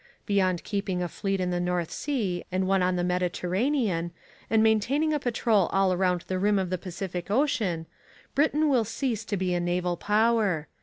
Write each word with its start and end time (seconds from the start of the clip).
Beyond 0.25 0.63
keeping 0.63 1.03
a 1.03 1.07
fleet 1.07 1.39
in 1.39 1.51
the 1.51 1.59
North 1.59 1.91
Sea 1.91 2.43
and 2.51 2.67
one 2.67 2.81
on 2.81 2.95
the 2.95 3.03
Mediterranean, 3.03 4.09
and 4.49 4.63
maintaining 4.63 5.13
a 5.13 5.19
patrol 5.19 5.67
all 5.67 5.95
round 5.95 6.21
the 6.21 6.39
rim 6.39 6.57
of 6.57 6.71
the 6.71 6.79
Pacific 6.79 7.29
Ocean, 7.29 7.85
Britain 8.33 8.67
will 8.67 8.83
cease 8.83 9.23
to 9.25 9.37
be 9.37 9.53
a 9.53 9.59
naval 9.59 9.95
power. 9.97 10.67